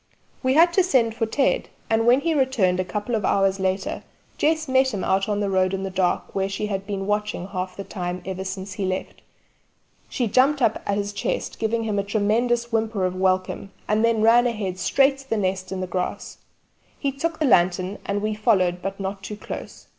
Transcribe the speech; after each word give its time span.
We 0.41 0.55
had 0.55 0.73
to 0.73 0.83
send 0.83 1.13
for 1.13 1.27
Ted, 1.27 1.69
and 1.87 2.07
when 2.07 2.21
he 2.21 2.33
returned 2.33 2.79
a 2.79 2.83
couple 2.83 3.13
of 3.13 3.23
hours 3.23 3.59
later 3.59 4.01
Jess 4.39 4.67
met 4.67 4.95
him 4.95 5.03
out 5.03 5.29
on 5.29 5.41
the 5.41 5.47
road 5.51 5.75
in 5.75 5.83
the 5.83 5.91
dark 5.91 6.33
where 6.33 6.49
she 6.49 6.65
had 6.65 6.87
been 6.87 7.05
watching 7.05 7.49
half 7.49 7.77
the 7.77 7.83
time 7.83 8.23
ever 8.25 8.43
since 8.43 8.73
he 8.73 8.85
left. 8.87 9.21
She 10.09 10.25
jumped 10.27 10.59
up 10.59 10.81
at 10.87 10.97
his 10.97 11.13
chest 11.13 11.59
giving 11.59 11.87
a 11.87 11.93
long 11.93 12.07
tremulous 12.07 12.71
whimper 12.71 13.05
of 13.05 13.15
welcome, 13.15 13.73
and 13.87 14.03
then 14.03 14.23
ran 14.23 14.47
ahead 14.47 14.79
straight 14.79 15.19
to 15.19 15.29
the 15.29 15.37
nest 15.37 15.71
in 15.71 15.81
the 15.81 15.85
grass. 15.85 16.39
He 16.97 17.11
took 17.11 17.39
a 17.39 17.45
lantern 17.45 17.99
and 18.03 18.23
we 18.23 18.33
followed, 18.33 18.81
but 18.81 18.99
not 18.99 19.21
too 19.21 19.37
close. 19.37 19.85